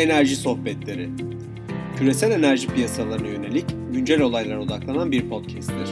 [0.00, 1.10] Enerji Sohbetleri
[1.96, 5.88] Küresel enerji piyasalarına yönelik güncel olaylara odaklanan bir podcast'tir.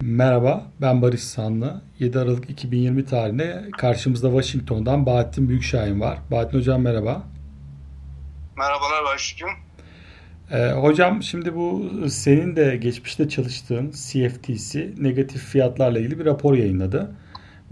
[0.00, 1.82] Merhaba, ben Barış Sanlı.
[1.98, 6.18] 7 Aralık 2020 tarihinde karşımızda Washington'dan Bahattin Büyükşahin var.
[6.30, 7.22] Bahattin Hocam merhaba.
[8.56, 9.71] Merhabalar Başkanım.
[10.50, 17.14] Ee, hocam şimdi bu senin de geçmişte çalıştığın CFTC negatif fiyatlarla ilgili bir rapor yayınladı.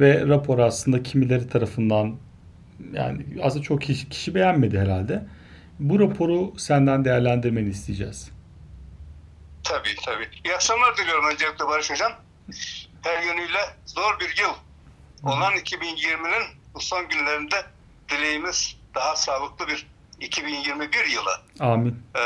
[0.00, 2.16] Ve rapor aslında kimileri tarafından
[2.92, 5.24] yani aslında çok kişi, kişi beğenmedi herhalde.
[5.78, 8.30] Bu raporu senden değerlendirmeni isteyeceğiz.
[9.64, 10.28] Tabii tabii.
[10.44, 12.12] İyi akşamlar diliyorum öncelikle Barış Hocam.
[13.02, 14.54] Her yönüyle zor bir yıl
[15.22, 16.42] olan 2020'nin
[16.74, 17.56] bu son günlerinde
[18.08, 19.86] dileğimiz daha sağlıklı bir
[20.20, 21.40] 2021 yılı.
[21.60, 22.02] Amin.
[22.16, 22.20] Ee,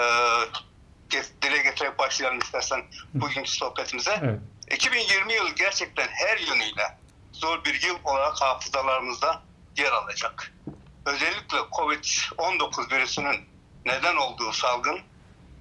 [1.42, 4.20] dile getirerek başlayalım istersen bugünkü sohbetimize.
[4.22, 4.40] Evet.
[4.70, 6.98] 2020 yılı gerçekten her yönüyle
[7.32, 9.42] zor bir yıl olarak hafızalarımızda
[9.76, 10.52] yer alacak.
[11.06, 13.40] Özellikle Covid-19 virüsünün
[13.86, 15.00] neden olduğu salgın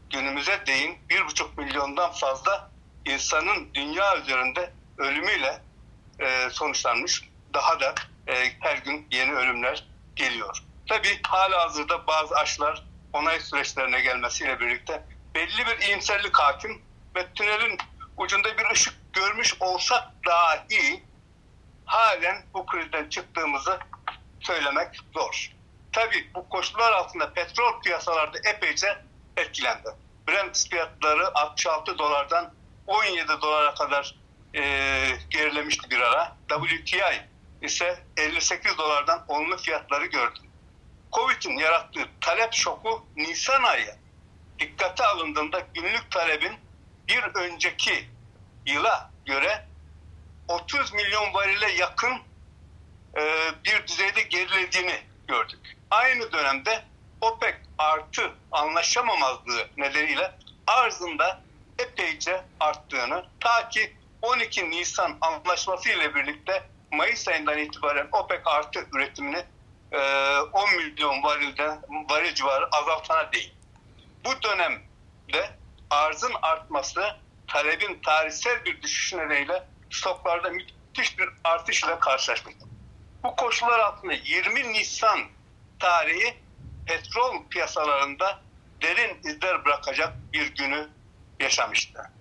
[0.09, 2.71] günümüze değin 1,5 milyondan fazla
[3.05, 5.61] insanın dünya üzerinde ölümüyle
[6.19, 7.29] e, sonuçlanmış.
[7.53, 7.95] Daha da
[8.27, 10.63] e, her gün yeni ölümler geliyor.
[10.89, 15.03] Tabii hala hazırda bazı aşılar onay süreçlerine gelmesiyle birlikte
[15.35, 16.81] belli bir iyimserlik hakim
[17.15, 17.77] ve tünelin
[18.17, 21.03] ucunda bir ışık görmüş olsak dahi
[21.85, 23.79] halen bu krizden çıktığımızı
[24.39, 25.51] söylemek zor.
[25.91, 28.97] Tabii bu koşullar altında petrol piyasalarda epeyce
[29.37, 29.89] etkilendi.
[30.27, 32.53] Brent fiyatları 66 dolardan
[32.87, 34.15] 17 dolara kadar
[34.55, 34.61] e,
[35.29, 36.37] gerilemişti bir ara.
[36.49, 37.01] WTI
[37.61, 40.39] ise 58 dolardan olumlu fiyatları gördü.
[41.13, 43.95] Covid'in yarattığı talep şoku Nisan ayı
[44.59, 46.53] dikkate alındığında günlük talebin
[47.07, 48.09] bir önceki
[48.65, 49.65] yıla göre
[50.47, 52.13] 30 milyon varile yakın
[53.17, 55.77] e, bir düzeyde gerilediğini gördük.
[55.91, 56.83] Aynı dönemde
[57.21, 60.31] OPEC artı anlaşamamazlığı nedeniyle
[60.67, 61.41] arzında
[61.79, 69.45] epeyce arttığını ta ki 12 Nisan anlaşması ile birlikte Mayıs ayından itibaren OPEC artı üretimini
[69.93, 73.53] 10 e, milyon varilden varil civarı azaltana değil.
[74.25, 75.49] Bu dönemde
[75.89, 77.15] arzın artması
[77.47, 82.53] talebin tarihsel bir düşüş nedeniyle stoklarda müthiş bir artış ile karşılaştık.
[83.23, 85.19] Bu koşullar altında 20 Nisan
[85.79, 86.37] tarihi
[86.85, 88.41] petrol piyasalarında
[88.81, 90.89] derin izler bırakacak bir günü
[91.39, 92.11] yaşamıştı.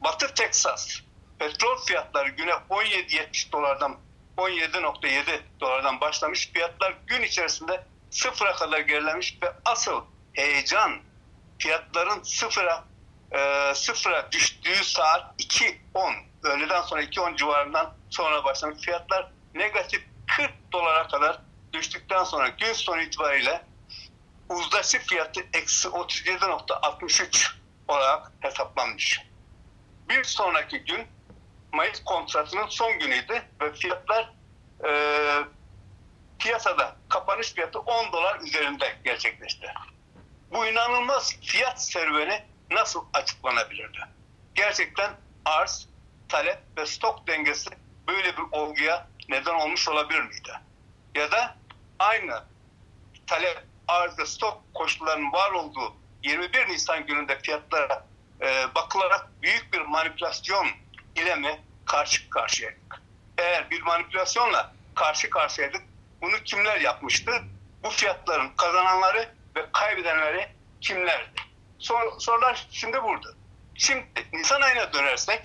[0.00, 1.00] Batı Teksas
[1.38, 3.96] petrol fiyatları güne 17.70 dolardan
[4.36, 6.50] 17.7 dolardan başlamış.
[6.52, 11.00] Fiyatlar gün içerisinde sıfıra kadar gerilemiş ve asıl heyecan
[11.58, 12.84] fiyatların sıfıra
[13.32, 18.80] e, sıfıra düştüğü saat 2.10 öğleden sonra 2.10 civarından sonra başlamış.
[18.80, 20.02] Fiyatlar negatif
[20.36, 21.38] 40 dolara kadar
[21.72, 23.62] düştükten sonra gün sonu itibariyle
[24.48, 27.52] uzlaşı fiyatı eksi 37.63
[27.88, 29.20] olarak hesaplanmış.
[30.08, 31.06] Bir sonraki gün
[31.72, 34.32] Mayıs kontratının son günüydü ve fiyatlar
[34.88, 34.90] e,
[36.38, 39.66] piyasada kapanış fiyatı 10 dolar üzerinde gerçekleşti.
[40.50, 43.98] Bu inanılmaz fiyat serüveni nasıl açıklanabilirdi?
[44.54, 45.88] Gerçekten arz,
[46.28, 47.70] talep ve stok dengesi
[48.08, 50.52] böyle bir olguya neden olmuş olabilir miydi?
[51.14, 51.56] Ya da
[51.98, 52.42] aynı
[53.26, 58.06] talep, arz ve stok koşullarının var olduğu 21 Nisan gününde fiyatlara
[58.42, 60.66] e, bakılarak büyük bir manipülasyon
[61.16, 63.02] ile mi karşı karşıyaydık?
[63.38, 65.82] Eğer bir manipülasyonla karşı karşıyaydık,
[66.20, 67.32] bunu kimler yapmıştı?
[67.84, 70.48] Bu fiyatların kazananları ve kaybedenleri
[70.80, 71.40] kimlerdi?
[71.78, 73.28] Sor, sorular şimdi burada.
[73.74, 75.44] Şimdi Nisan ayına dönersek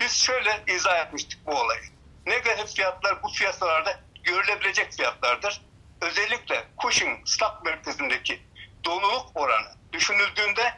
[0.00, 1.82] biz şöyle izah etmiştik bu olayı.
[2.26, 5.62] Negatif fiyatlar bu fiyatlarda görülebilecek fiyatlardır.
[6.00, 8.42] Özellikle Cushing Stock Merkezi'ndeki
[8.84, 10.74] doluluk oranı düşünüldüğünde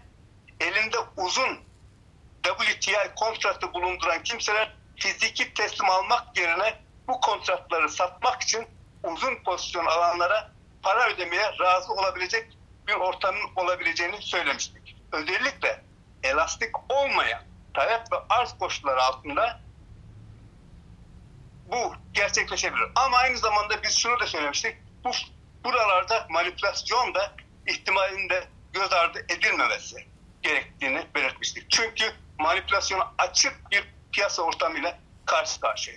[0.61, 1.59] elinde uzun
[2.43, 6.77] WTI kontratı bulunduran kimseler fiziki teslim almak yerine
[7.09, 8.67] bu kontratları satmak için
[9.05, 10.51] uzun pozisyon alanlara
[10.83, 14.97] para ödemeye razı olabilecek bir ortamın olabileceğini söylemiştik.
[15.13, 15.85] Özellikle
[16.23, 17.43] elastik olmayan
[17.75, 19.61] talep ve arz koşulları altında
[21.67, 22.89] bu gerçekleşebilir.
[22.95, 24.77] Ama aynı zamanda biz şunu da söylemiştik.
[25.05, 25.11] Bu
[25.65, 27.33] buralarda manipülasyon da
[27.67, 30.07] ihtimalinde göz ardı edilmemesi
[30.43, 31.71] gerektiğini belirtmiştik.
[31.71, 35.97] Çünkü manipülasyona açık bir piyasa ortamıyla karşı karşıya.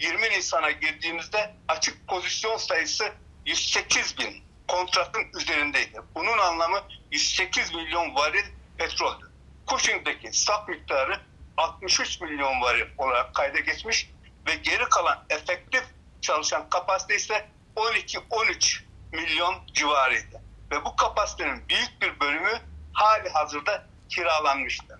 [0.00, 3.12] 20 Nisan'a girdiğimizde açık pozisyon sayısı
[3.46, 6.00] 108 bin kontratın üzerindeydi.
[6.14, 8.44] Bunun anlamı 108 milyon varil
[8.78, 9.30] petroldü.
[9.66, 11.20] Cushing'deki stok miktarı
[11.56, 14.10] 63 milyon varil olarak kayda geçmiş
[14.46, 15.84] ve geri kalan efektif
[16.20, 18.80] çalışan kapasite ise 12-13
[19.12, 20.42] milyon civarıydı.
[20.70, 22.60] Ve bu kapasitenin büyük bir bölümü
[22.92, 24.99] hali hazırda kiralanmıştı.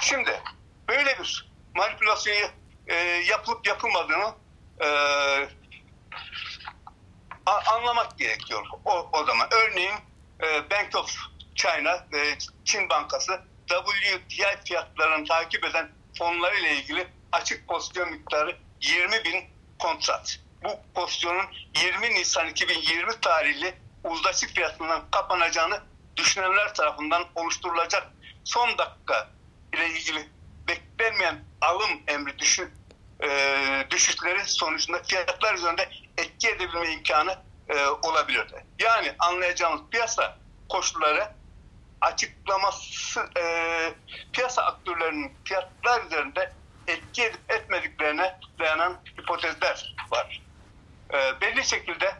[0.00, 0.40] Şimdi
[0.88, 2.38] böyle bir manipülasyonu
[2.86, 4.34] e, yapılıp yapılmadığını
[4.80, 4.88] e,
[7.46, 9.48] anlamak gerekiyor o, o zaman.
[9.50, 9.94] Örneğin
[10.42, 11.16] e, Bank of
[11.54, 19.24] China, e, Çin Bankası WTI fiyatlarını takip eden fonları ile ilgili açık pozisyon miktarı 20
[19.24, 19.44] bin
[19.78, 20.36] kontrat.
[20.64, 21.46] Bu pozisyonun
[21.82, 23.74] 20 Nisan 2020 tarihli
[24.04, 25.80] uzlaşı fiyatından kapanacağını
[26.16, 28.12] düşünenler tarafından oluşturulacak
[28.44, 29.28] son dakika
[29.74, 30.28] ile ilgili
[30.68, 32.70] beklenmeyen alım emri düşün,
[33.22, 35.88] e, düşüşleri sonucunda fiyatlar üzerinde
[36.18, 37.38] etki edebilme imkanı
[37.68, 38.64] e, olabilirdi.
[38.78, 40.38] Yani anlayacağımız piyasa
[40.68, 41.28] koşulları
[42.00, 43.44] açıklaması e,
[44.32, 46.52] piyasa aktörlerinin fiyatlar üzerinde
[46.86, 50.42] etki edip etmediklerine dayanan hipotezler var.
[51.14, 52.14] E, belli şekilde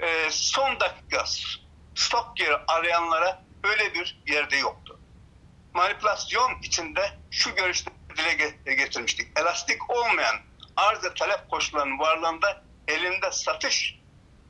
[0.00, 1.24] e, son dakika
[1.94, 4.81] stok yeri arayanlara öyle bir yerde yoktu.
[5.74, 9.38] Manipülasyon içinde şu görüşte dile getirmiştik.
[9.38, 10.36] Elastik olmayan
[10.76, 13.98] arz ve talep koşullarının varlığında elinde satış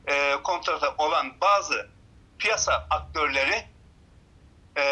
[0.07, 1.91] e, kontratı olan bazı
[2.39, 3.65] piyasa aktörleri
[4.77, 4.83] e,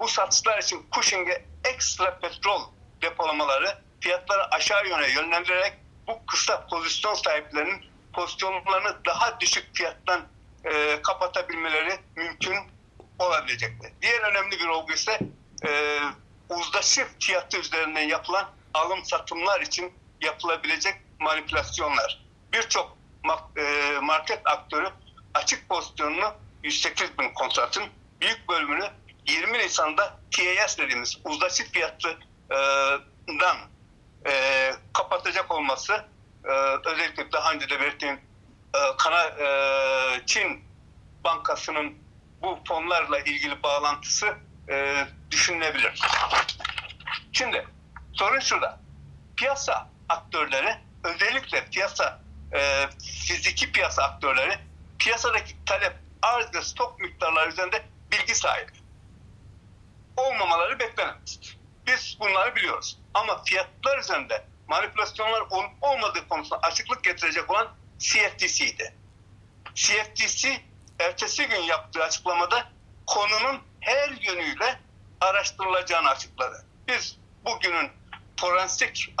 [0.00, 2.62] bu satışlar için Cushing'e ekstra petrol
[3.02, 5.72] depolamaları fiyatları aşağı yöne yönlendirerek
[6.06, 10.20] bu kısa pozisyon sahiplerinin pozisyonlarını daha düşük fiyattan
[10.64, 12.56] e, kapatabilmeleri mümkün
[13.18, 13.92] olabilecektir.
[14.02, 15.20] Diğer önemli bir olgu ise
[15.66, 16.00] e,
[16.48, 22.24] uzlaşı fiyatı üzerinden yapılan alım satımlar için yapılabilecek manipülasyonlar.
[22.52, 22.96] Birçok
[23.56, 24.88] e, market aktörü
[25.34, 27.84] açık pozisyonunu 108 bin kontratın
[28.20, 28.90] büyük bölümünü
[29.28, 33.56] 20 Nisan'da TAS dediğimiz uzlaşı fiyatından
[34.26, 36.04] e, kapatacak olması
[36.44, 36.50] e,
[36.84, 38.20] özellikle daha önce de belirttiğim
[38.74, 40.64] e, Kana, e, Çin
[41.24, 41.94] Bankası'nın
[42.42, 44.34] bu fonlarla ilgili bağlantısı
[44.70, 46.00] e, düşünülebilir.
[47.32, 47.66] Şimdi
[48.12, 48.80] sorun şurada.
[49.36, 52.20] Piyasa aktörleri özellikle piyasa
[52.54, 52.88] e,
[53.26, 54.58] fiziki piyasa aktörleri
[54.98, 57.82] piyasadaki talep, arz ve stok miktarları üzerinde
[58.12, 58.72] bilgi sahibi.
[60.16, 61.40] Olmamaları beklenemez.
[61.86, 62.98] Biz bunları biliyoruz.
[63.14, 68.94] Ama fiyatlar üzerinde manipülasyonlar olup olmadığı konusunda açıklık getirecek olan CFTC'ydi.
[69.74, 70.60] CFTC
[70.98, 72.68] ertesi gün yaptığı açıklamada
[73.06, 74.80] konunun her yönüyle
[75.20, 76.64] araştırılacağını açıkladı.
[76.88, 77.90] Biz bugünün
[78.40, 79.14] forensik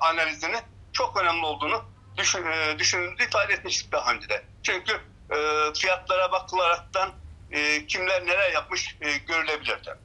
[0.00, 0.56] analizini
[0.92, 1.84] çok önemli olduğunu
[2.16, 4.44] düşün, e, düşünüldüğünü ifade etmiştik daha önce de.
[4.62, 4.92] Çünkü
[5.30, 5.36] e,
[5.74, 7.12] fiyatlara bakılaraktan
[7.50, 9.96] e, kimler neler yapmış e, görülebilirdi.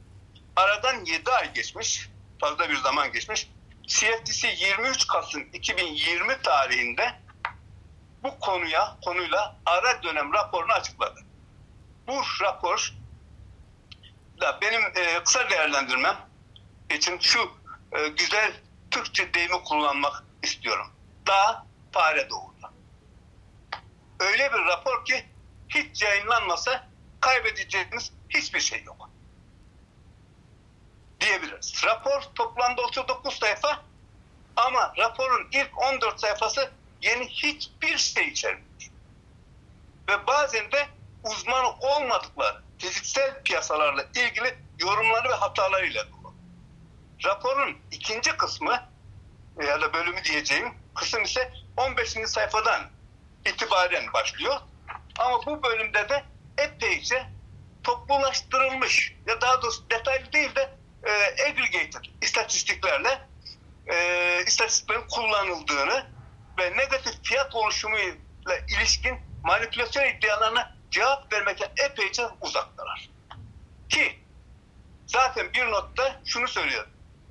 [0.56, 2.08] Aradan 7 ay geçmiş,
[2.40, 3.50] fazla bir zaman geçmiş.
[3.86, 7.20] CFTC 23 Kasım 2020 tarihinde
[8.22, 11.20] bu konuya konuyla ara dönem raporunu açıkladı.
[12.06, 13.01] Bu rapor
[14.42, 16.16] da benim e, kısa değerlendirmem
[16.90, 17.50] için şu
[17.92, 18.52] e, güzel
[18.90, 20.86] Türkçe deyimi kullanmak istiyorum.
[21.26, 22.72] Daha fare doğurdu.
[24.20, 25.24] Öyle bir rapor ki
[25.68, 26.88] hiç yayınlanmasa
[27.20, 29.10] kaybedeceğimiz hiçbir şey yok.
[31.20, 31.84] Diyebiliriz.
[31.84, 33.82] Rapor toplamda 39 sayfa
[34.56, 36.70] ama raporun ilk 14 sayfası
[37.02, 38.90] yeni hiçbir şey içermiyor.
[40.08, 40.88] Ve bazen de
[41.24, 46.34] uzmanı olmadıkları fiziksel piyasalarla ilgili yorumları ve hatalarıyla dolu.
[47.24, 48.88] Raporun ikinci kısmı
[49.66, 52.10] ya da bölümü diyeceğim kısım ise 15.
[52.26, 52.90] sayfadan
[53.46, 54.60] itibaren başlıyor.
[55.18, 56.24] Ama bu bölümde de
[56.58, 57.26] epeyce
[57.84, 61.10] toplulaştırılmış ya daha doğrusu detaylı değil de e,
[61.48, 63.28] aggregated istatistiklerle
[63.86, 66.06] e, istatistiklerin kullanıldığını
[66.58, 73.10] ve negatif fiyat oluşumuyla ilişkin manipülasyon iddialarına cevap vermekten epeyce uzaktalar.
[73.88, 74.18] Ki
[75.06, 76.86] zaten bir notta şunu söylüyor.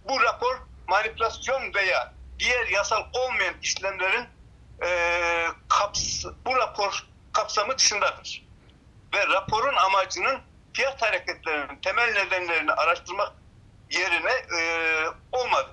[0.09, 4.25] Bu rapor manipülasyon veya diğer yasal olmayan işlemlerin
[4.83, 8.45] e, kaps bu rapor kapsamı dışındadır.
[9.13, 10.39] Ve raporun amacının
[10.73, 13.33] fiyat hareketlerinin temel nedenlerini araştırmak
[13.91, 14.61] yerine e,
[15.31, 15.69] olmadı.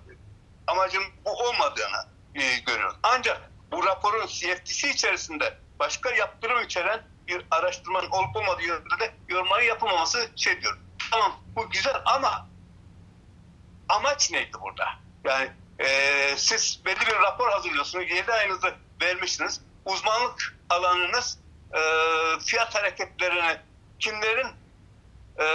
[0.66, 2.96] Amacın bu olmadığını e, görüyoruz.
[3.02, 7.02] Ancak bu raporun CFTC içerisinde başka yaptırım içeren
[7.50, 10.78] araştırmanın olup olmadığı yönünde de yorumları yapılmaması şey diyor.
[11.10, 12.48] Tamam bu güzel ama
[13.88, 14.88] amaç neydi burada?
[15.24, 15.88] Yani e,
[16.36, 18.10] siz belli bir rapor hazırlıyorsunuz.
[18.10, 19.60] 7 ayınızı vermişsiniz.
[19.84, 21.38] Uzmanlık alanınız
[21.74, 21.80] e,
[22.40, 23.60] fiyat hareketlerini
[23.98, 24.48] kimlerin
[25.38, 25.46] e,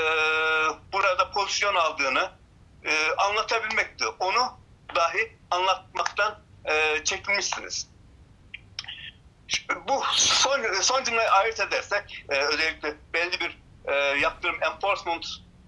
[0.93, 2.31] burada pozisyon aldığını
[2.85, 4.07] e, anlatabilmekti.
[4.19, 4.57] Onu
[4.95, 7.92] dahi anlatmaktan e, çekinmişsiniz.
[9.87, 15.25] Bu son, son cümleyi ayırt edersek e, özellikle belli bir e, yaptırım enforcement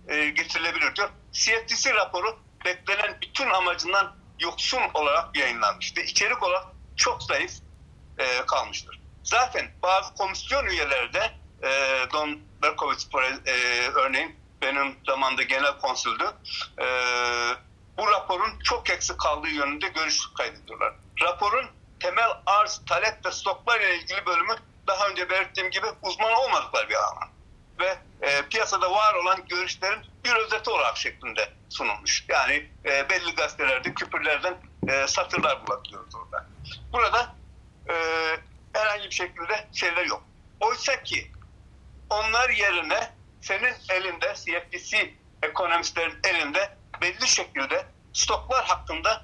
[0.08, 1.10] e, getirilebilir diyor.
[1.32, 6.66] CFTC raporu beklenen bütün amacından yoksun olarak yayınlanmış ve içerik olarak
[6.96, 7.52] çok zayıf
[8.18, 9.00] e, kalmıştır.
[9.24, 11.32] Zaten bazı komisyon üyeleri de
[11.64, 11.70] e,
[12.14, 13.10] Don Berkowitz
[13.46, 13.52] e,
[13.96, 16.24] örneğin benim zamanda genel konsüldü.
[16.80, 16.86] E,
[17.98, 20.94] bu raporun çok eksik kaldığı yönünde görüş kaydediyorlar.
[21.22, 21.66] Raporun
[22.00, 24.56] temel arz, talep ve stoklar ile ilgili bölümü
[24.88, 27.30] daha önce belirttiğim gibi uzman olmadıkları bir alan.
[27.80, 32.26] Ve e, piyasada var olan görüşlerin bir özeti olarak şeklinde sunulmuş.
[32.30, 36.46] Yani e, belli gazetelerde küpürlerden e, satırlar bulabiliyoruz orada.
[36.94, 37.36] Burada
[37.90, 37.94] e,
[38.74, 40.24] herhangi bir şekilde şeyler yok.
[40.60, 41.32] Oysa ki
[42.10, 43.12] onlar yerine
[43.42, 49.24] senin elinde CFTC ekonomistlerin elinde belli şekilde stoklar hakkında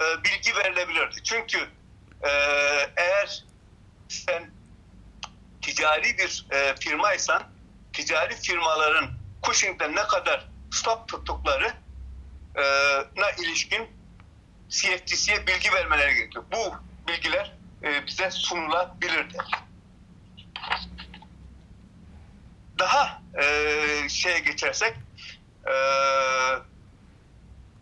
[0.00, 1.22] e, bilgi verilebilirdi.
[1.22, 1.68] Çünkü
[2.26, 2.30] e,
[2.96, 3.44] eğer
[4.08, 4.50] sen
[5.62, 7.42] ticari bir e, firmaysan
[7.92, 9.10] ticari firmaların
[9.42, 11.72] Cushing'de ne kadar stok tuttukları
[12.54, 12.62] e,
[13.16, 13.88] na ilişkin
[14.68, 16.44] CFTC'ye bilgi vermeleri gerekiyor.
[16.52, 16.74] Bu
[17.08, 17.52] bilgiler
[17.82, 19.38] e, bize sunulabilirdi.
[22.78, 24.94] Daha e, şeye geçersek
[25.66, 25.74] e,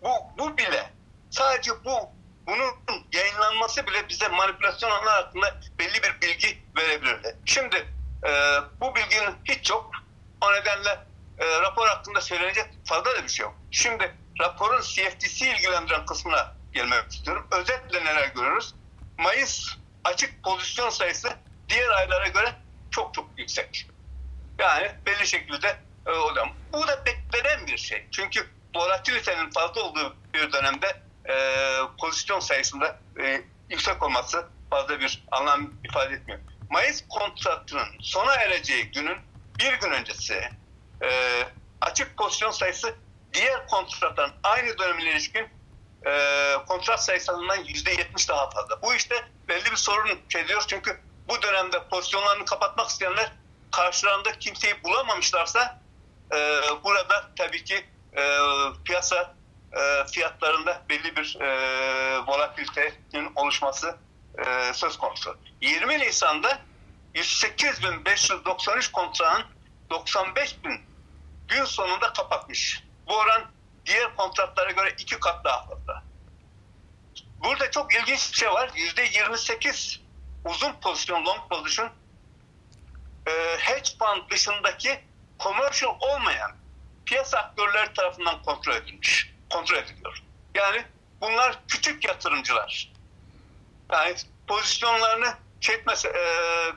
[0.02, 0.08] bu,
[0.38, 0.90] bu bile
[1.30, 2.10] sadece bu
[2.46, 2.74] bunun
[3.12, 7.36] yayınlanması bile bize manipülasyon alanlar hakkında belli bir bilgi verebilirdi.
[7.44, 7.76] Şimdi
[8.26, 8.30] e,
[8.80, 9.90] bu bilginin hiç yok.
[10.40, 10.98] O nedenle
[11.38, 13.54] e, rapor hakkında söylenecek fazla da bir şey yok.
[13.70, 17.46] Şimdi raporun CFTC ilgilendiren kısmına gelmek istiyorum.
[17.50, 18.74] Özetle neler görüyoruz?
[19.18, 21.28] Mayıs açık pozisyon sayısı
[21.68, 22.54] diğer aylara göre
[22.90, 23.88] çok çok yüksek.
[24.58, 26.46] Yani belli şekilde e, o da.
[26.72, 28.06] Bu da beklenen bir şey.
[28.10, 31.34] Çünkü volatilitenin fazla olduğu bir dönemde e,
[32.00, 36.40] pozisyon sayısında e, yüksek olması fazla bir anlam ifade etmiyor.
[36.70, 39.16] Mayıs kontratının sona ereceği günün
[39.58, 40.50] bir gün öncesi
[41.02, 41.42] e,
[41.80, 42.94] açık pozisyon sayısı
[43.32, 45.48] diğer kontratların aynı dönemine ilişkin
[46.06, 48.82] e, kontrat sayısından yüzde yetmiş daha fazla.
[48.82, 49.14] Bu işte
[49.48, 53.32] belli bir sorun şey diyor çünkü bu dönemde pozisyonlarını kapatmak isteyenler
[53.72, 55.80] karşılarında kimseyi bulamamışlarsa
[56.34, 57.84] e, burada tabii ki
[58.16, 58.38] e,
[58.84, 59.34] piyasa
[59.76, 61.46] e, fiyatlarında belli bir e,
[62.26, 63.96] volatilitenin oluşması
[64.38, 65.38] e, söz konusu.
[65.60, 66.58] 20 Nisan'da
[67.14, 69.42] 108.593 kontrağın
[69.90, 70.80] 95.000
[71.48, 72.82] gün sonunda kapatmış.
[73.06, 73.42] Bu oran
[73.86, 76.02] diğer kontratlara göre iki kat daha fazla.
[77.44, 78.68] Burada çok ilginç bir şey var.
[78.68, 80.00] %28
[80.44, 81.90] uzun pozisyon, long pozisyon
[83.26, 85.00] e, hedge fund dışındaki
[85.40, 86.52] commercial olmayan
[87.06, 89.33] piyasa aktörleri tarafından kontrol edilmiş.
[89.54, 90.23] Kontrol ediliyor.
[90.54, 90.84] Yani
[91.20, 92.92] bunlar küçük yatırımcılar.
[93.92, 96.23] Yani pozisyonlarını çekmese, e,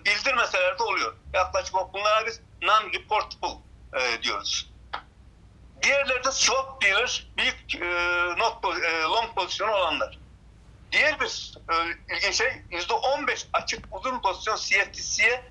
[0.05, 1.15] bildirmeseler de oluyor.
[1.33, 3.57] Yaklaşık bunlara biz non-reportable
[3.93, 4.71] e, diyoruz.
[5.83, 7.87] Diğerleri de swap dealer, büyük e,
[8.37, 10.19] not, e, long pozisyonu olanlar.
[10.91, 11.75] Diğer bir e,
[12.15, 15.43] ilginç şey %15 açık uzun pozisyon CFTC'ye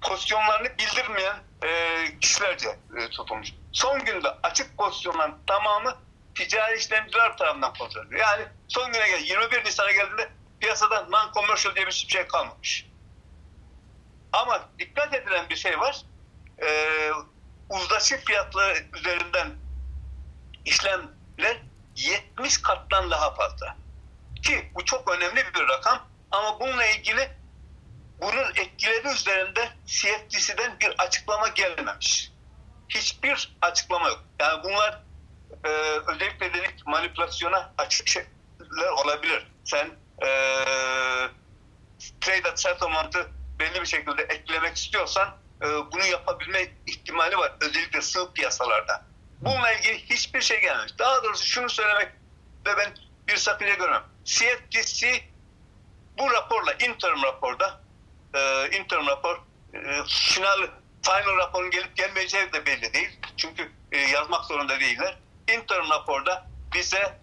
[0.00, 3.48] pozisyonlarını bildirmeyen e, kişilerce e, tutulmuş.
[3.72, 6.03] Son günde açık pozisyonların tamamı
[6.34, 8.20] ticari işlemciler tarafından kontrol ediliyor.
[8.20, 9.24] Yani son güne geldi.
[9.28, 12.86] 21 Nisan'a geldiğinde piyasada non-commercial diye bir şey kalmamış.
[14.32, 16.02] Ama dikkat edilen bir şey var.
[16.62, 17.10] E,
[17.70, 19.50] uzlaşı fiyatları üzerinden
[20.64, 21.56] işlemler
[21.96, 23.76] 70 kattan daha fazla.
[24.42, 27.30] Ki bu çok önemli bir rakam ama bununla ilgili
[28.20, 32.32] bunun etkileri üzerinde CFTC'den bir açıklama gelmemiş.
[32.88, 34.24] Hiçbir açıklama yok.
[34.40, 35.02] Yani bunlar
[35.64, 35.68] e,
[36.06, 39.46] özellikle dedik manipülasyona açık şeyler olabilir.
[39.64, 39.90] Sen
[40.22, 40.28] e,
[42.20, 45.28] trade at settlement'ı belli bir şekilde etkilemek istiyorsan
[45.62, 47.52] e, bunu yapabilme ihtimali var.
[47.60, 49.04] Özellikle sığ piyasalarda.
[49.40, 50.98] Bununla ilgili hiçbir şey gelmemiş.
[50.98, 52.08] Daha doğrusu şunu söylemek
[52.66, 52.94] ve ben
[53.28, 54.02] bir sakınca görmem.
[54.24, 55.20] CFTC
[56.18, 57.80] bu raporla, interim raporda
[58.34, 59.36] e, interim rapor
[59.74, 60.68] e, final
[61.02, 63.20] final raporun gelip gelmeyeceği de belli değil.
[63.36, 65.18] Çünkü e, yazmak zorunda değiller.
[65.48, 67.18] Interim raporda bize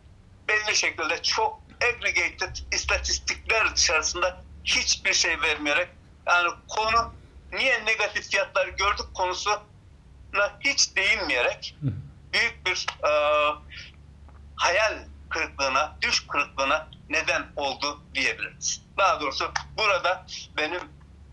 [0.48, 5.90] belli şekilde çok aggregated istatistikler dışarısında hiçbir şey vermeyerek
[6.28, 7.14] yani konu
[7.54, 9.60] niye negatif fiyatlar gördük konusuna
[10.60, 11.76] hiç değinmeyerek
[12.34, 13.12] büyük bir e,
[14.56, 14.98] hayal
[15.30, 18.82] kırıklığına, düş kırıklığına neden oldu diyebiliriz.
[18.98, 20.26] Daha doğrusu burada
[20.58, 20.82] benim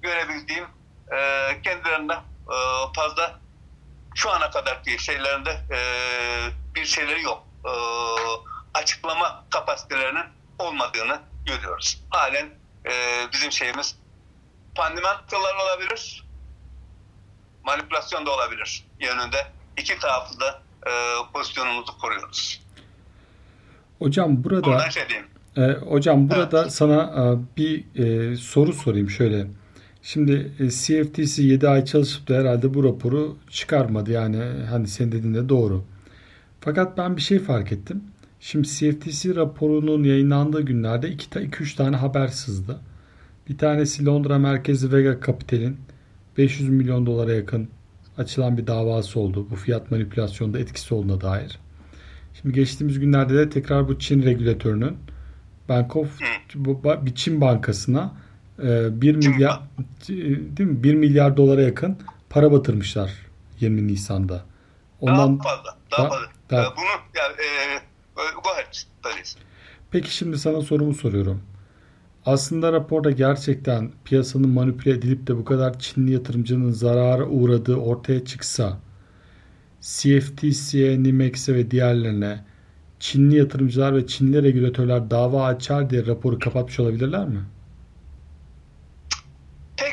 [0.03, 0.65] görebildiğim
[1.13, 1.19] e,
[1.63, 2.57] kendilerine e,
[2.97, 3.39] fazla
[4.19, 5.79] şu ana kadarki şeylerinde e,
[6.75, 7.47] bir şeyleri yok.
[7.65, 7.73] E,
[8.75, 10.25] açıklama kapasitelerinin
[10.59, 12.05] olmadığını görüyoruz.
[12.11, 12.47] Halen
[12.87, 12.93] e,
[13.33, 13.97] bizim şeyimiz
[14.77, 16.25] fundamentallar olabilir,
[17.65, 19.47] manipülasyon da olabilir yönünde.
[19.77, 20.93] iki taraflı da e,
[21.33, 22.63] pozisyonumuzu koruyoruz.
[23.99, 25.29] Hocam burada Buradan şey diyeyim.
[25.57, 26.73] e, hocam burada evet.
[26.73, 29.47] sana e, bir e, soru sorayım şöyle.
[30.09, 34.13] Şimdi e, CFTC 7 ay çalışıp da herhalde bu raporu çıkarmadı.
[34.13, 35.85] Yani hani sen dediğin de doğru.
[36.61, 38.03] Fakat ben bir şey fark ettim.
[38.41, 42.81] Şimdi CFTC raporunun yayınlandığı günlerde 2-3 tane haber sızdı.
[43.49, 45.77] Bir tanesi Londra merkezi Vega Capital'in
[46.39, 47.69] 500 milyon dolara yakın
[48.19, 49.47] açılan bir davası oldu.
[49.51, 51.59] Bu fiyat manipülasyonda etkisi olduğuna dair.
[52.35, 54.97] Şimdi geçtiğimiz günlerde de tekrar bu Çin regülatörünün
[55.69, 56.19] Bank of
[57.05, 58.28] bir Çin bankasına
[58.59, 59.61] 1 milyar
[60.09, 60.83] değil mi?
[60.83, 61.99] 1 milyar dolara yakın
[62.31, 63.13] para batırmışlar
[63.61, 64.45] 20 Nisan'da.
[65.01, 65.77] Ondan daha fazla.
[65.91, 66.27] Daha, daha fazla.
[66.51, 66.77] Daha...
[66.77, 66.85] Bunu
[67.17, 67.89] yani e.
[69.91, 71.43] Peki şimdi sana sorumu soruyorum.
[72.27, 78.79] Aslında raporda gerçekten piyasanın manipüle edilip de bu kadar Çinli yatırımcının zarara uğradığı ortaya çıksa
[79.81, 82.45] CFTC'ye, Nimex'e ve diğerlerine
[83.01, 87.41] Çinli yatırımcılar ve Çinli regülatörler dava açar diye raporu kapatmış olabilirler mi?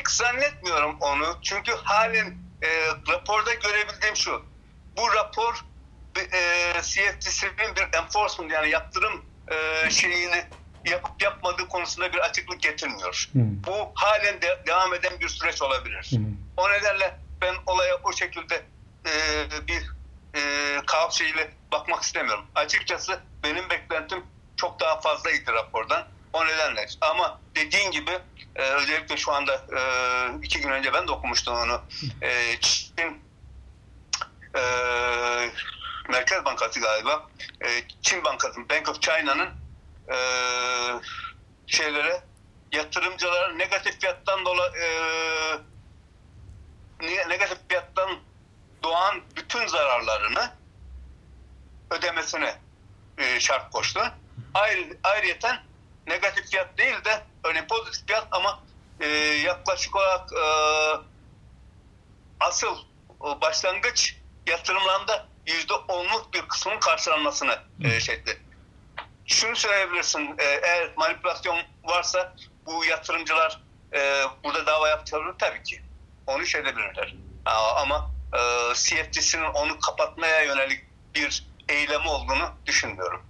[0.06, 1.38] Pek zannetmiyorum onu.
[1.42, 2.68] Çünkü halen e,
[3.08, 4.42] raporda görebildiğim şu.
[4.96, 5.64] Bu rapor
[6.32, 10.44] e, CFTC'nin bir enforcement yani yaptırım e, şeyini
[10.84, 13.28] yapıp yapmadığı konusunda bir açıklık getirmiyor.
[13.32, 13.38] Hı.
[13.38, 16.10] Bu halen de, devam eden bir süreç olabilir.
[16.12, 16.16] Hı.
[16.56, 18.64] O nedenle ben olaya o şekilde
[19.06, 19.12] e,
[19.68, 19.90] bir
[20.34, 20.40] e,
[20.86, 22.44] kaos şeyiyle bakmak istemiyorum.
[22.54, 24.24] Açıkçası benim beklentim
[24.56, 26.15] çok daha fazlaydı rapordan.
[26.32, 26.86] O nedenle.
[27.00, 28.18] Ama dediğin gibi
[28.56, 29.80] e, özellikle şu anda e,
[30.42, 31.82] iki gün önce ben de okumuştum onu.
[32.22, 33.22] E, Çin
[34.56, 34.62] e,
[36.08, 37.26] Merkez Bankası galiba
[37.64, 37.68] e,
[38.02, 39.48] Çin Bankası Bank of China'nın
[40.12, 40.16] e,
[41.66, 42.22] şeylere
[42.72, 44.70] yatırımcılara negatif fiyattan dolayı
[47.00, 48.18] e, negatif fiyattan
[48.82, 50.52] doğan bütün zararlarını
[51.90, 52.54] ödemesine
[53.18, 54.00] e, şart koştu.
[54.54, 55.62] Ayrı, ayrıyeten
[56.06, 58.62] negatif fiyat değil de örneğin pozitif fiyat ama
[59.00, 59.06] e,
[59.46, 60.46] yaklaşık olarak e,
[62.40, 62.76] asıl
[63.20, 64.16] o başlangıç
[64.46, 68.46] yatırımlarında yüzde onluk bir kısmın karşılanmasını e, şekli
[69.26, 70.34] şunu söyleyebilirsin.
[70.38, 72.34] E, eğer manipülasyon varsa
[72.66, 73.60] bu yatırımcılar
[73.94, 75.82] e, burada dava yapacaklar tabii ki.
[76.26, 77.14] Onu şey edebilirler.
[77.76, 78.38] Ama e,
[78.74, 83.25] CFTC'nin onu kapatmaya yönelik bir eylemi olduğunu düşünmüyorum.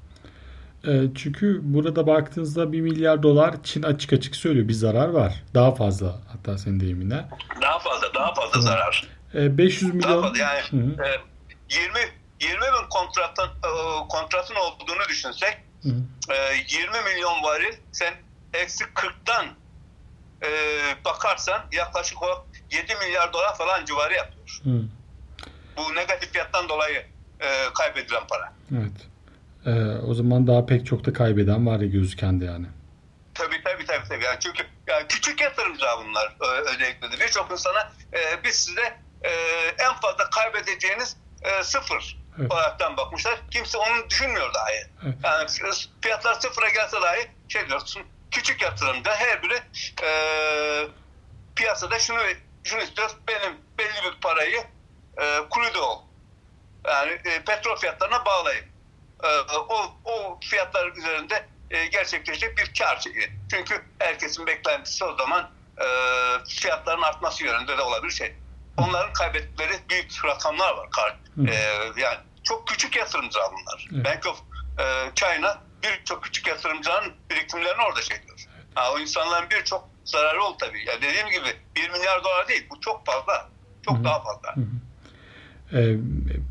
[0.86, 5.42] E, çünkü burada baktığınızda 1 milyar dolar Çin açık açık söylüyor bir zarar var.
[5.54, 7.24] Daha fazla hatta senin deyimine.
[7.62, 8.64] Daha fazla, daha fazla evet.
[8.64, 9.08] zarar.
[9.34, 10.12] 500 milyon.
[10.12, 11.08] Daha fazla yani e,
[11.70, 11.98] 20
[12.40, 13.70] 20 bin kontratın e,
[14.08, 15.88] kontratın olduğunu düşünsek Hı.
[16.32, 18.14] E, 20 milyon varil sen
[18.54, 19.46] eksi 40'tan
[20.42, 20.50] e,
[21.04, 24.60] bakarsan yaklaşık o 7 milyar dolar falan civarı yapıyor.
[24.64, 24.82] Hı.
[25.76, 27.06] Bu negatif fiyattan dolayı
[27.40, 28.52] e, kaybedilen para.
[28.72, 29.08] Evet.
[29.66, 29.70] Ee,
[30.06, 32.66] o zaman daha pek çok da kaybeden var ya gözüken de yani.
[33.34, 34.08] Tabii tabii tabii.
[34.08, 34.24] tabii.
[34.24, 37.20] Yani çünkü yani küçük yatırımcılar bunlar özellikle de.
[37.24, 39.30] Birçok insana e, biz size e,
[39.78, 42.52] en fazla kaybedeceğiniz e, sıfır evet.
[42.52, 43.40] olaraktan bakmışlar.
[43.50, 44.90] Kimse onu düşünmüyor dahi.
[45.04, 45.14] Evet.
[45.24, 45.48] Yani
[46.02, 49.60] fiyatlar sıfıra gelse dahi şey diyorsun küçük yatırımda her biri
[50.02, 50.10] e,
[51.56, 52.18] piyasada şunu
[52.64, 54.64] şunu istiyor benim belli bir parayı
[55.20, 56.02] e, kuride ol.
[56.84, 58.64] Yani e, petrol fiyatlarına bağlayın.
[59.24, 59.28] E,
[59.68, 63.30] o, o fiyatlar üzerinde e, gerçekleşecek bir kar şeyi.
[63.50, 65.86] Çünkü herkesin beklentisi o zaman e,
[66.48, 68.34] fiyatların artması yönünde de olabilir şey.
[68.76, 71.18] Onların kaybettikleri büyük rakamlar var.
[71.48, 71.54] E,
[72.00, 73.88] yani çok küçük yatırımcılar bunlar.
[73.94, 74.04] Evet.
[74.04, 74.38] Bank of
[75.14, 78.46] China birçok küçük yatırımcıların birikimlerini orada çekiyor.
[78.74, 80.84] Ha, o insanların birçok zararı oldu tabii.
[80.86, 82.66] Yani dediğim gibi 1 milyar dolar değil.
[82.70, 83.48] Bu çok fazla.
[83.84, 84.04] Çok Hı-hı.
[84.04, 84.54] daha fazla.
[85.72, 85.96] Ee,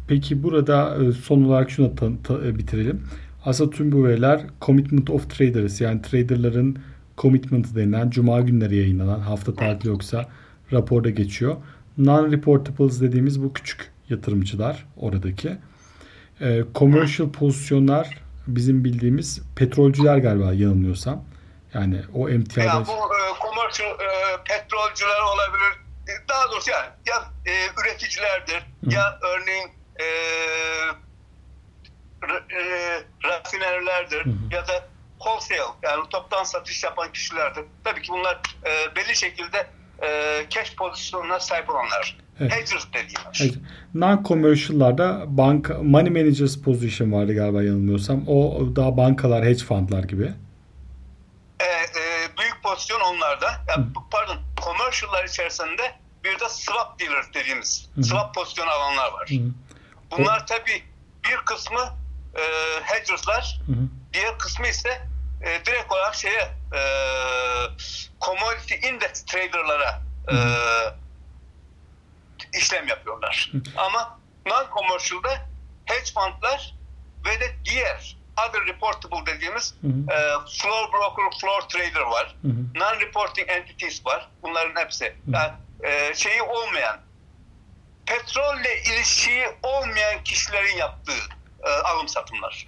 [0.08, 3.08] peki burada e, son olarak şunu ta, ta, e, bitirelim.
[3.46, 6.78] Aslında tüm bu veriler Commitment of Traders yani traderların
[7.18, 10.30] commitment denilen cuma günleri yayınlanan hafta tatil yoksa
[10.72, 11.56] raporda geçiyor.
[11.98, 15.58] Non-reportables dediğimiz bu küçük yatırımcılar oradaki.
[16.42, 21.24] E, commercial pozisyonlar bizim bildiğimiz petrolcüler galiba yanılmıyorsam.
[21.74, 22.68] Yani o emtiada...
[22.68, 24.10] Ya bu e, commercial e,
[24.46, 25.80] petrolcüler olabilir.
[26.08, 27.16] E, daha doğrusu yani ya
[27.46, 28.94] e, üreticilerdir Hı.
[28.96, 30.06] ya örneğin e,
[32.60, 34.30] e, rafinerlerdir Hı.
[34.52, 34.88] ya da
[35.20, 37.64] wholesale yani toptan satış yapan kişilerdir.
[37.84, 39.68] Tabii ki bunlar e, belli şekilde
[40.04, 40.10] e,
[40.50, 42.18] cash pozisyonuna sahip olanlar.
[42.40, 42.52] Evet.
[42.52, 43.58] Hedgers dediğimiz.
[43.96, 48.28] Non-commercial'larda banka, money managers position vardı galiba yanılmıyorsam.
[48.28, 50.34] O daha bankalar, hedge fundlar gibi.
[51.60, 52.04] E, e,
[52.40, 53.46] büyük pozisyon onlarda.
[53.46, 58.04] Ya, pardon, commercial'lar içerisinde bir de swap dealer dediğimiz Hı.
[58.04, 59.30] swap pozisyon alanlar var.
[59.30, 59.36] Hı.
[60.12, 60.84] Bunlar tabii
[61.24, 61.94] bir kısmı
[62.36, 62.42] e,
[62.84, 63.60] hedgers'lar,
[64.14, 65.02] diğer kısmı ise
[65.42, 66.82] e, direkt olarak şeye e,
[68.22, 70.36] commodity index trader'lara e,
[72.58, 73.52] işlem yapıyorlar.
[73.52, 73.58] Hı.
[73.78, 75.42] Ama non-commercial'da
[75.86, 76.76] hedge fundlar
[77.26, 78.18] ve de diğer
[78.50, 80.14] other reportable dediğimiz hı hı.
[80.14, 80.18] E,
[80.60, 82.36] floor broker, floor trader var.
[82.76, 84.30] Non-reporting entities var.
[84.44, 85.06] Bunların hepsi.
[85.06, 85.36] Hı hı.
[85.36, 85.52] Yani
[85.84, 87.00] e, şeyi olmayan
[88.06, 91.22] petrolle ilişiği olmayan kişilerin yaptığı
[91.64, 92.68] e, alım satımlar.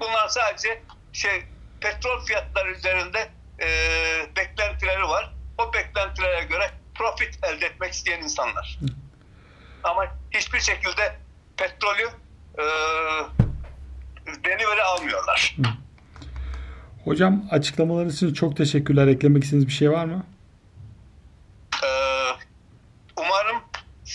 [0.00, 1.42] Bunlar sadece şey
[1.80, 3.66] petrol fiyatları üzerinde e,
[4.36, 5.32] beklentileri var.
[5.58, 8.78] O beklentilere göre profit elde etmek isteyen insanlar.
[9.84, 11.16] Ama hiçbir şekilde
[11.56, 12.08] petrolü
[12.58, 12.64] e,
[14.44, 15.56] deniveri almıyorlar.
[17.04, 19.06] Hocam açıklamalarınız için çok teşekkürler.
[19.06, 20.26] Eklemek istediğiniz bir şey var mı?
[21.84, 21.88] Ee,
[23.16, 23.56] umarım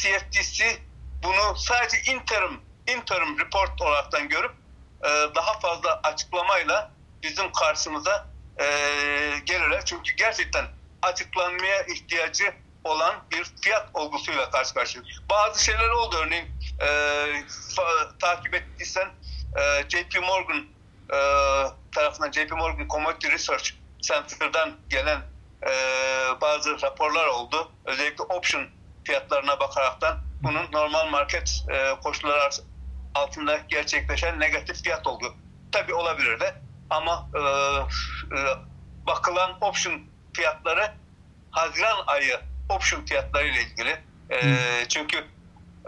[0.02, 0.80] CFTC
[1.24, 4.52] bunu sadece interim interim report olaraktan görüp
[5.04, 6.92] e, daha fazla açıklamayla
[7.24, 8.28] bizim karşımıza
[8.60, 8.66] e,
[9.46, 9.86] gelirler.
[9.86, 10.66] Çünkü gerçekten
[11.02, 15.20] açıklanmaya ihtiyacı olan bir fiyat olgusuyla karşı karşıyayız.
[15.30, 16.46] Bazı şeyler oldu örneğin
[16.82, 16.90] e,
[18.20, 19.08] takip ettiysen
[19.58, 20.66] e, JP Morgan
[21.10, 21.18] e,
[21.92, 23.70] tarafından JP Morgan Commodity Research
[24.02, 25.22] Center'dan gelen
[25.68, 25.72] e,
[26.42, 27.72] bazı raporlar oldu.
[27.86, 28.77] Özellikle option
[29.08, 32.50] fiyatlarına bakaraktan bunun normal market e, koşulları
[33.16, 35.36] altında gerçekleşen negatif fiyat oldu.
[35.72, 36.56] Tabi olabilir de
[36.90, 38.40] ama e, e,
[39.08, 40.02] bakılan option
[40.34, 40.92] fiyatları
[41.52, 42.40] Haziran ayı
[42.70, 43.98] option fiyatları ile ilgili.
[44.32, 44.40] E,
[44.90, 45.26] çünkü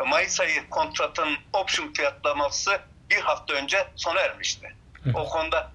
[0.08, 2.80] Mayıs ayı kontratın option fiyatlaması
[3.10, 4.76] bir hafta önce sona ermişti.
[5.14, 5.72] O konuda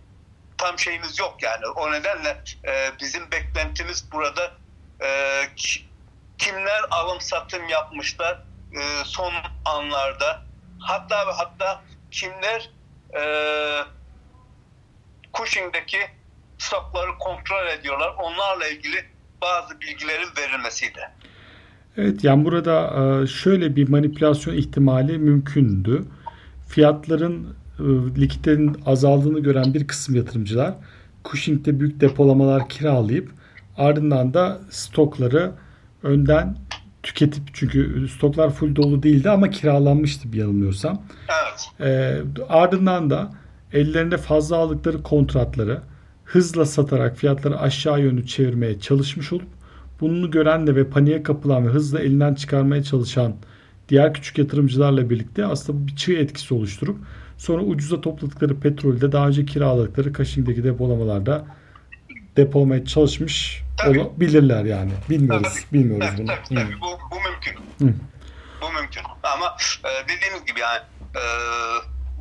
[0.58, 1.66] tam şeyimiz yok yani.
[1.66, 4.52] O nedenle e, bizim beklentimiz burada
[5.02, 5.40] e,
[6.38, 8.42] kimler alım satım yapmışlar
[8.72, 9.32] e, son
[9.64, 10.42] anlarda
[10.78, 12.70] hatta ve hatta kimler
[13.16, 13.22] e,
[15.34, 15.98] Cushing'deki
[16.58, 18.14] stokları kontrol ediyorlar.
[18.18, 19.04] Onlarla ilgili
[19.42, 21.00] bazı bilgilerin verilmesiydi.
[21.96, 22.92] Evet yani burada
[23.22, 26.04] e, şöyle bir manipülasyon ihtimali mümkündü.
[26.68, 27.84] Fiyatların e,
[28.20, 30.74] likitlerin azaldığını gören bir kısım yatırımcılar
[31.24, 33.30] Cushing'de büyük depolamalar kiralayıp
[33.76, 35.52] ardından da stokları
[36.04, 36.56] önden
[37.02, 41.02] tüketip çünkü stoklar full dolu değildi ama kiralanmıştı bir yanılmıyorsam.
[41.28, 41.68] Evet.
[41.80, 43.30] E, ardından da
[43.72, 45.80] ellerinde fazla aldıkları kontratları
[46.24, 49.46] hızla satarak fiyatları aşağı yönlü çevirmeye çalışmış olup
[50.00, 53.34] bunu gören de ve paniğe kapılan ve hızla elinden çıkarmaya çalışan
[53.88, 56.96] diğer küçük yatırımcılarla birlikte aslında bir çığ etkisi oluşturup
[57.38, 61.44] sonra ucuza topladıkları petrolü de daha önce kiraladıkları Kaşing'deki depolamalarda
[62.36, 64.00] depolamaya çalışmış tabii.
[64.00, 64.92] olabilirler yani.
[65.10, 65.54] Bilmiyoruz.
[65.54, 65.72] Tabii.
[65.72, 66.26] Bilmiyoruz tabii, bunu.
[66.26, 66.80] Tabii, tabii.
[66.80, 67.54] Bu, bu mümkün.
[67.54, 67.94] Hı.
[68.62, 69.02] Bu mümkün.
[69.22, 70.82] Ama e, dediğimiz gibi yani
[71.16, 71.22] e,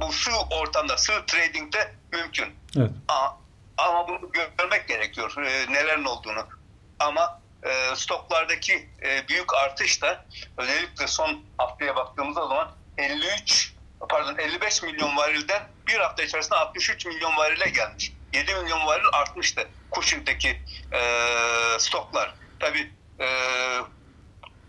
[0.02, 2.48] bu şu ortamda, şu trading'de mümkün.
[2.78, 2.92] Evet.
[3.08, 3.38] Ama,
[3.78, 5.34] ama bunu görmek gerekiyor.
[5.38, 6.48] E, nelerin olduğunu.
[7.00, 10.26] Ama e, stoklardaki e, büyük artış da
[10.58, 13.74] özellikle son haftaya baktığımızda zaman 53
[14.10, 18.14] pardon 55 milyon varilden bir hafta içerisinde 63 milyon varile gelmiş.
[18.34, 21.00] 7 milyon varil artmıştı Cushing'deki e,
[21.80, 22.34] stoklar.
[22.60, 23.28] Tabi e,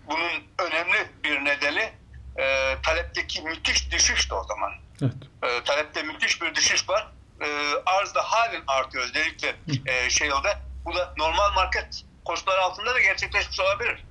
[0.06, 1.92] bunun önemli bir nedeni
[2.38, 4.72] e, talepteki müthiş düşüştü o zaman.
[5.02, 5.14] Evet.
[5.42, 7.08] E, talepte müthiş bir düşüş var.
[7.40, 7.46] E,
[7.86, 10.58] arz da halen artıyor özellikle e, şeyde.
[10.84, 14.04] Bu da normal market koşulları altında da gerçekleşmiş olabilir.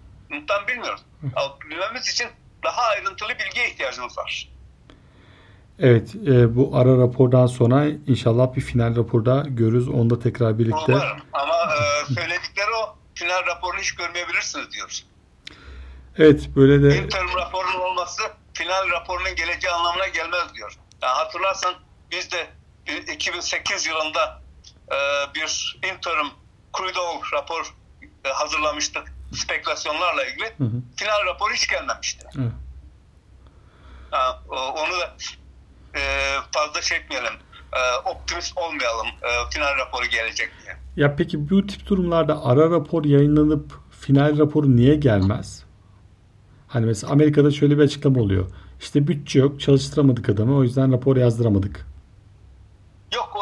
[0.47, 1.01] Tam bilmiyoruz.
[1.69, 2.27] Bilmemiz için
[2.63, 4.49] daha ayrıntılı bilgiye ihtiyacımız var.
[5.79, 9.89] Evet e, bu ara rapordan sonra inşallah bir final raporda görürüz.
[9.89, 10.91] Onu da tekrar birlikte.
[10.93, 15.05] Umarım ama e, söyledikleri o final raporunu hiç görmeyebilirsiniz diyoruz.
[16.17, 16.97] Evet böyle de.
[16.97, 18.21] Interim raporunun olması
[18.53, 20.77] final raporunun geleceği anlamına gelmez diyor.
[21.01, 21.73] Yani hatırlarsan
[22.11, 22.47] biz de
[23.13, 24.41] 2008 yılında
[24.91, 24.97] e,
[25.35, 26.27] bir interim
[26.77, 27.73] crude oil rapor
[28.25, 30.45] e, hazırlamıştık spekülasyonlarla ilgili.
[30.45, 30.81] Hı hı.
[30.95, 32.27] Final raporu hiç gelmemişti.
[32.33, 32.51] Hı.
[34.11, 35.15] Ha, onu da
[35.95, 36.01] e,
[36.51, 37.33] fazla şey etmeyelim.
[37.73, 39.07] E, optimist olmayalım.
[39.07, 40.75] E, final raporu gelecek diye.
[40.95, 45.63] Ya peki bu tip durumlarda ara rapor yayınlanıp final raporu niye gelmez?
[46.67, 48.45] Hani mesela Amerika'da şöyle bir açıklama oluyor.
[48.79, 51.87] İşte bütçe yok, çalıştıramadık adamı, o yüzden rapor yazdıramadık.
[53.15, 53.37] Yok,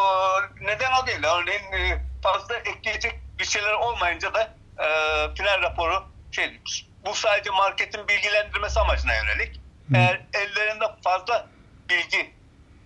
[0.61, 1.19] neden o değil.
[1.19, 4.41] Örneğin fazla ekleyecek bir şeyler olmayınca da
[4.77, 4.87] e,
[5.35, 6.59] final raporu şey
[7.05, 9.61] bu sadece marketin bilgilendirmesi amacına yönelik.
[9.93, 11.47] Eğer ellerinde fazla
[11.89, 12.33] bilgi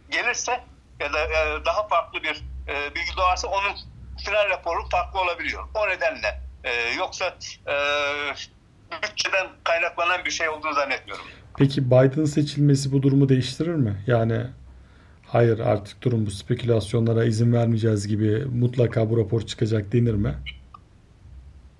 [0.09, 0.63] gelirse
[0.99, 3.75] ya da e, daha farklı bir e, bilgi doğarsa onun
[4.25, 5.63] final raporu farklı olabiliyor.
[5.73, 7.25] O nedenle e, yoksa
[7.67, 7.75] e,
[9.03, 11.25] bütçeden kaynaklanan bir şey olduğunu zannetmiyorum.
[11.57, 14.03] Peki Biden seçilmesi bu durumu değiştirir mi?
[14.07, 14.41] Yani
[15.27, 20.35] hayır artık durum bu spekülasyonlara izin vermeyeceğiz gibi mutlaka bu rapor çıkacak denir mi?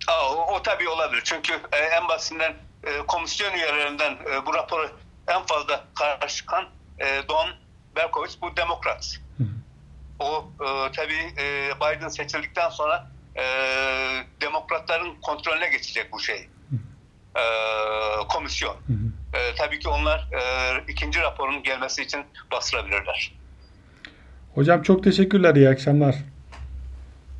[0.08, 1.22] Aa, o, o tabii olabilir.
[1.26, 4.90] Çünkü e, en basitinden e, komisyon üyelerinden e, bu raporu
[5.28, 6.66] en fazla karşı çıkan
[7.00, 7.64] e, Don
[7.95, 9.17] Berkovitz bu demokrat.
[9.38, 9.47] Hı hı.
[10.19, 13.43] O e, tabii e, Biden seçildikten sonra e,
[14.41, 16.49] demokratların kontrolüne geçecek bu şey.
[17.36, 17.43] E,
[18.29, 18.75] komisyon.
[19.34, 20.41] E, tabii ki onlar e,
[20.88, 23.34] ikinci raporun gelmesi için bastırabilirler.
[24.55, 25.55] Hocam çok teşekkürler.
[25.55, 26.15] İyi akşamlar.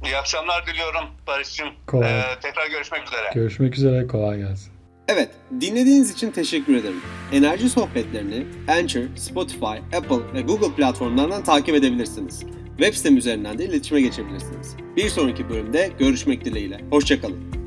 [0.04, 1.70] İyi akşamlar diliyorum Barış'cığım.
[1.88, 2.20] Kolay.
[2.20, 3.32] E, tekrar görüşmek üzere.
[3.34, 4.08] Görüşmek üzere.
[4.08, 4.75] Kolay gelsin.
[5.08, 5.30] Evet,
[5.62, 7.02] dinlediğiniz için teşekkür ederim.
[7.32, 12.44] Enerji sohbetlerini Anchor, Spotify, Apple ve Google platformlarından takip edebilirsiniz.
[12.78, 14.76] Web sitem üzerinden de iletişime geçebilirsiniz.
[14.96, 16.82] Bir sonraki bölümde görüşmek dileğiyle.
[16.90, 17.65] Hoşçakalın.